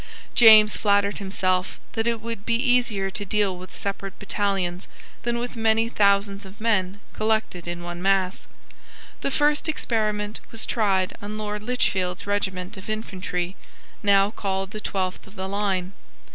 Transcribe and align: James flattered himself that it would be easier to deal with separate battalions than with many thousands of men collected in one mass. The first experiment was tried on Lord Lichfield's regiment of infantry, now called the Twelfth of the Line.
James 0.33 0.75
flattered 0.75 1.19
himself 1.19 1.79
that 1.93 2.07
it 2.07 2.19
would 2.21 2.43
be 2.43 2.55
easier 2.55 3.11
to 3.11 3.23
deal 3.23 3.55
with 3.55 3.77
separate 3.77 4.17
battalions 4.17 4.87
than 5.21 5.37
with 5.37 5.55
many 5.55 5.89
thousands 5.89 6.43
of 6.43 6.59
men 6.59 6.99
collected 7.13 7.67
in 7.67 7.83
one 7.83 8.01
mass. 8.01 8.47
The 9.21 9.29
first 9.29 9.69
experiment 9.69 10.39
was 10.49 10.65
tried 10.65 11.15
on 11.21 11.37
Lord 11.37 11.61
Lichfield's 11.61 12.25
regiment 12.25 12.77
of 12.77 12.89
infantry, 12.89 13.55
now 14.01 14.31
called 14.31 14.71
the 14.71 14.81
Twelfth 14.81 15.27
of 15.27 15.35
the 15.35 15.47
Line. 15.47 15.91